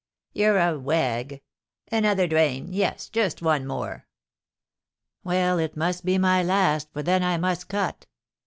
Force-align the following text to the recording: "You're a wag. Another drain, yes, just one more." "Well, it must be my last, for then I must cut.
"You're 0.33 0.57
a 0.57 0.79
wag. 0.79 1.43
Another 1.91 2.25
drain, 2.25 2.73
yes, 2.73 3.07
just 3.07 3.43
one 3.43 3.67
more." 3.67 4.07
"Well, 5.23 5.59
it 5.59 5.77
must 5.77 6.03
be 6.03 6.17
my 6.17 6.41
last, 6.41 6.91
for 6.91 7.03
then 7.03 7.21
I 7.21 7.37
must 7.37 7.67
cut. 7.69 8.07